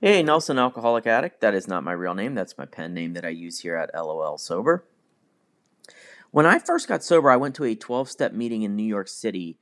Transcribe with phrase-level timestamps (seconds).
[0.00, 1.40] Hey, Nelson, alcoholic addict.
[1.40, 2.36] That is not my real name.
[2.36, 4.84] That's my pen name that I use here at LOL Sober.
[6.30, 9.08] When I first got sober, I went to a 12 step meeting in New York
[9.08, 9.58] City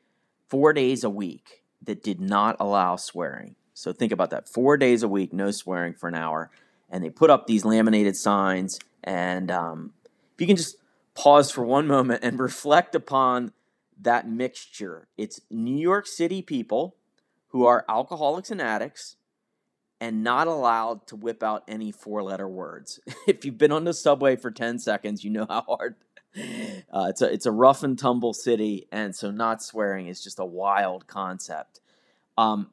[0.47, 3.55] four days a week that did not allow swearing.
[3.73, 6.51] So think about that four days a week, no swearing for an hour.
[6.91, 8.79] And they put up these laminated signs.
[9.03, 9.95] And um,
[10.35, 10.77] if you can just
[11.15, 13.55] pause for one moment and reflect upon
[13.99, 16.95] that mixture, it's New York City people
[17.49, 19.17] who are alcoholics and addicts
[20.01, 23.01] and not allowed to whip out any four letter words.
[23.27, 25.97] if you've been on the subway for 10 seconds, you know how hard.
[26.93, 30.39] Uh, it's, a, it's a rough and tumble city, and so not swearing is just
[30.39, 31.81] a wild concept.
[32.37, 32.73] Um,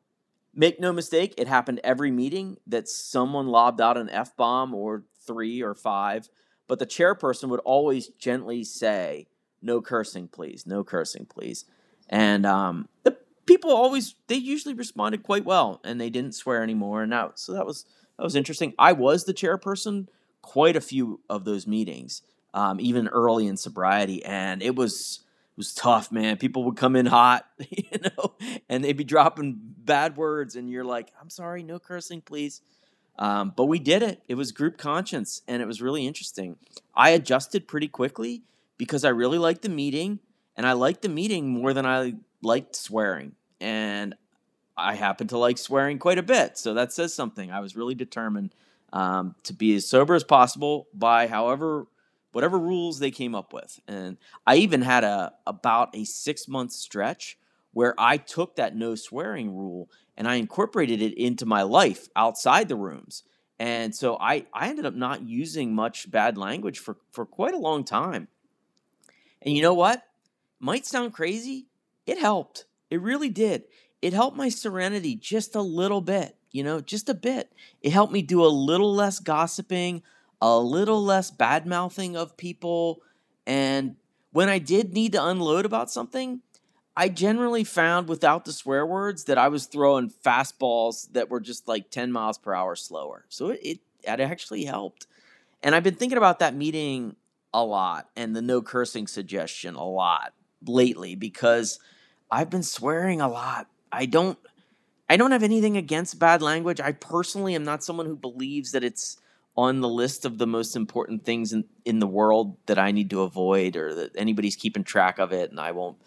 [0.54, 5.04] make no mistake, it happened every meeting that someone lobbed out an F bomb or
[5.26, 6.30] three or five,
[6.68, 9.28] but the chairperson would always gently say,
[9.62, 11.64] No cursing, please, no cursing, please.
[12.10, 17.04] And um, the people always they usually responded quite well and they didn't swear anymore
[17.04, 17.86] and that so that was
[18.18, 18.74] that was interesting.
[18.78, 20.08] I was the chairperson
[20.42, 22.22] quite a few of those meetings
[22.54, 26.38] um, even early in sobriety and it was it was tough man.
[26.38, 28.34] People would come in hot you know
[28.70, 32.62] and they'd be dropping bad words and you're like i'm sorry no cursing please.
[33.20, 34.24] Um, but we did it.
[34.28, 36.56] It was group conscience and it was really interesting.
[36.96, 38.44] I adjusted pretty quickly
[38.78, 40.20] because i really liked the meeting
[40.56, 42.14] and i liked the meeting more than i
[42.44, 44.16] liked swearing, and
[44.76, 46.58] I happen to like swearing quite a bit.
[46.58, 47.52] So that says something.
[47.52, 48.54] I was really determined
[48.92, 51.88] um, to be as sober as possible by however
[52.32, 53.80] whatever rules they came up with.
[53.88, 57.38] And I even had a about a six month stretch
[57.72, 62.70] where I took that no swearing rule and I incorporated it into my life outside
[62.70, 63.24] the rooms.
[63.60, 67.60] And so I, I ended up not using much bad language for, for quite a
[67.60, 68.28] long time.
[69.42, 70.04] And you know what?
[70.60, 71.68] Might sound crazy,
[72.06, 72.66] it helped.
[72.90, 73.64] It really did.
[74.02, 77.52] It helped my serenity just a little bit, you know, just a bit.
[77.82, 80.04] It helped me do a little less gossiping,
[80.42, 83.02] a little less bad mouthing of people.
[83.48, 83.96] And
[84.32, 86.42] when I did need to unload about something,
[86.96, 91.68] I generally found without the swear words that I was throwing fastballs that were just
[91.68, 93.26] like 10 miles per hour slower.
[93.30, 95.08] So it, it, it actually helped.
[95.64, 97.16] And I've been thinking about that meeting
[97.54, 100.34] a lot and the no cursing suggestion a lot
[100.68, 101.80] lately because
[102.32, 103.68] I've been swearing a lot.
[103.92, 104.38] I don't
[105.10, 106.80] I don't have anything against bad language.
[106.80, 109.18] I personally am not someone who believes that it's
[109.56, 113.12] on the list of the most important things in, in the world that I need
[113.12, 115.98] to avoid or that anybody's keeping track of it and I won't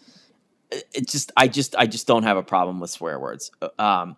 [0.69, 3.51] it just I just I just don't have a problem with swear words.
[3.61, 4.17] Uh, um,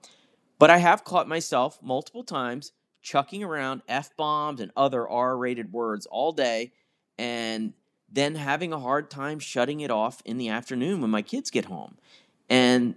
[0.58, 2.72] but I have caught myself multiple times
[3.02, 6.72] chucking around f bombs and other R rated words all day
[7.18, 7.74] and
[8.12, 11.66] then having a hard time shutting it off in the afternoon when my kids get
[11.66, 11.98] home.
[12.50, 12.96] And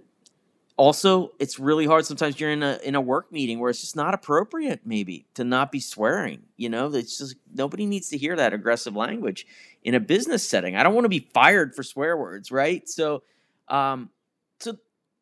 [0.75, 3.95] also, it's really hard sometimes you're in a in a work meeting where it's just
[3.95, 6.91] not appropriate maybe to not be swearing, you know?
[6.93, 9.45] It's just nobody needs to hear that aggressive language
[9.83, 10.75] in a business setting.
[10.75, 12.89] I don't want to be fired for swear words, right?
[12.89, 13.21] So
[13.67, 14.09] um
[14.59, 14.77] so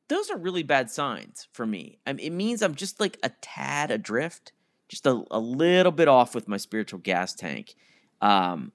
[0.08, 2.00] those are really bad signs for me.
[2.08, 4.54] I mean, it means I'm just like a tad adrift,
[4.88, 7.76] just a, a little bit off with my spiritual gas tank.
[8.22, 8.72] Um,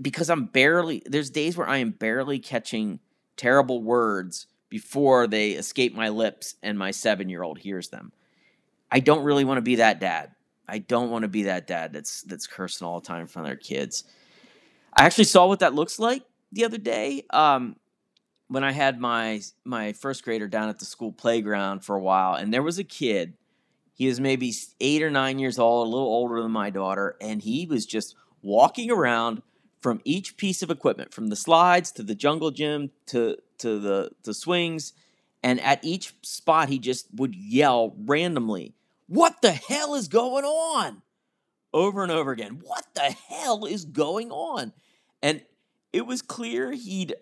[0.00, 3.00] because I'm barely there's days where I am barely catching
[3.36, 8.12] terrible words before they escape my lips and my 7-year-old hears them.
[8.90, 10.32] I don't really want to be that dad.
[10.68, 13.46] I don't want to be that dad that's that's cursing all the time in front
[13.46, 14.04] of their kids.
[14.92, 16.22] I actually saw what that looks like
[16.52, 17.24] the other day.
[17.30, 17.76] Um,
[18.48, 22.34] when I had my my first grader down at the school playground for a while,
[22.34, 23.34] and there was a kid.
[23.92, 27.42] He was maybe eight or nine years old, a little older than my daughter, and
[27.42, 29.42] he was just walking around
[29.80, 34.10] from each piece of equipment, from the slides to the jungle gym to to the
[34.24, 34.92] the swings,
[35.42, 38.74] and at each spot he just would yell randomly,
[39.06, 41.02] "What the hell is going on?"
[41.72, 42.60] over and over again.
[42.62, 44.72] What the hell is going on?
[45.22, 45.42] And
[45.92, 47.14] it was clear he'd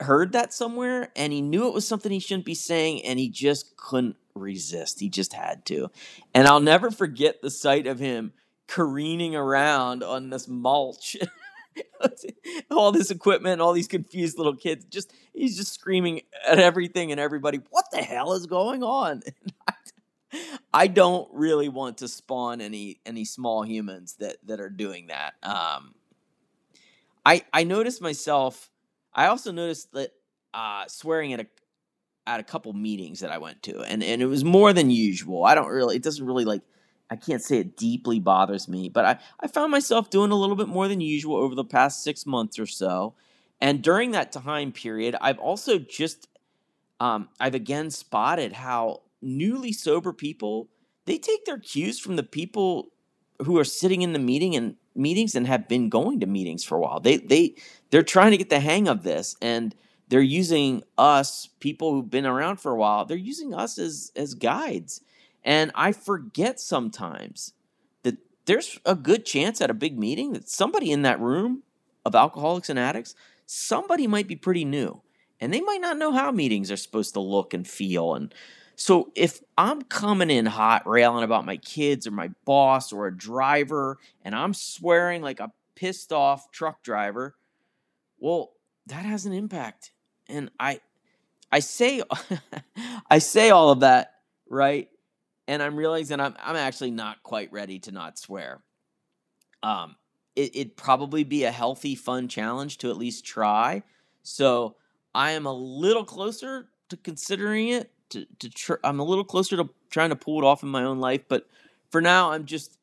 [0.00, 3.28] heard that somewhere and he knew it was something he shouldn't be saying and he
[3.28, 5.00] just couldn't resist.
[5.00, 5.90] He just had to.
[6.34, 8.32] And I'll never forget the sight of him
[8.66, 11.16] careening around on this mulch
[12.70, 14.84] all this equipment, all these confused little kids.
[14.84, 17.60] Just he's just screaming at everything and everybody.
[17.70, 19.22] What the hell is going on?
[20.74, 25.34] I don't really want to spawn any any small humans that that are doing that.
[25.42, 25.94] Um,
[27.24, 28.70] I I noticed myself.
[29.14, 30.12] I also noticed that
[30.54, 31.46] uh, swearing at a
[32.26, 35.44] at a couple meetings that I went to, and and it was more than usual.
[35.44, 35.96] I don't really.
[35.96, 36.62] It doesn't really like
[37.12, 40.56] I can't say it deeply bothers me, but I, I found myself doing a little
[40.56, 43.14] bit more than usual over the past six months or so.
[43.60, 46.26] And during that time period, I've also just,
[47.00, 50.70] um, I've again spotted how newly sober people
[51.04, 52.88] they take their cues from the people
[53.44, 56.76] who are sitting in the meeting and meetings and have been going to meetings for
[56.76, 56.98] a while.
[56.98, 57.56] They they
[57.90, 59.74] they're trying to get the hang of this and
[60.08, 64.32] they're using us, people who've been around for a while, they're using us as as
[64.32, 65.02] guides.
[65.44, 67.52] And I forget sometimes
[68.02, 68.16] that
[68.46, 71.62] there's a good chance at a big meeting that somebody in that room
[72.04, 73.14] of alcoholics and addicts,
[73.46, 75.02] somebody might be pretty new.
[75.40, 78.32] And they might not know how meetings are supposed to look and feel and
[78.76, 83.16] so if I'm coming in hot railing about my kids or my boss or a
[83.16, 87.36] driver and I'm swearing like a pissed off truck driver,
[88.18, 88.52] well,
[88.86, 89.92] that has an impact.
[90.28, 90.80] And I
[91.50, 92.02] I say
[93.10, 94.14] I say all of that,
[94.48, 94.88] right?
[95.48, 98.62] And I'm realizing I'm I'm actually not quite ready to not swear.
[99.62, 99.96] Um
[100.34, 103.82] it, it'd probably be a healthy, fun challenge to at least try.
[104.22, 104.76] So
[105.14, 109.56] I am a little closer to considering it to to tr- I'm a little closer
[109.56, 111.46] to trying to pull it off in my own life, but
[111.90, 112.78] for now I'm just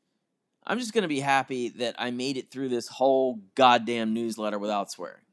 [0.66, 4.92] I'm just to be happy that I made it through this whole goddamn newsletter without
[4.92, 5.24] swearing.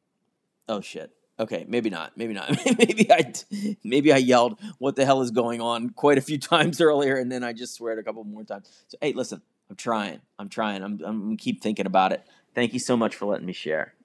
[0.68, 1.15] Oh shit.
[1.38, 2.16] Okay, maybe not.
[2.16, 2.50] Maybe not.
[2.78, 3.32] maybe I
[3.84, 7.30] maybe I yelled what the hell is going on quite a few times earlier and
[7.30, 8.70] then I just swear it a couple more times.
[8.88, 10.20] So hey, listen, I'm trying.
[10.38, 10.82] I'm trying.
[10.82, 12.26] I'm I'm keep thinking about it.
[12.54, 13.95] Thank you so much for letting me share.